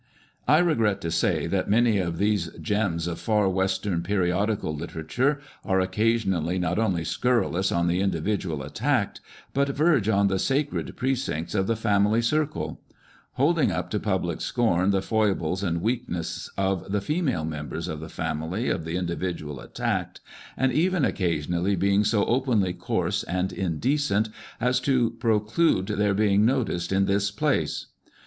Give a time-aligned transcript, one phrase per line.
[0.47, 5.79] I regret to say that many of these gems of far western periodical literature are
[5.79, 9.21] occasionally not only scurrilous on the individual attacked,
[9.53, 12.81] but verge on the sacred precincts of the family circle:
[13.33, 18.09] holding up to public scorn the foibles and weakness of the female members of the
[18.09, 20.19] family of the individual attacked,
[20.57, 24.29] and even occa sionally being so openly coarse and indecent
[24.59, 27.85] as to preclude their being noticed in this place.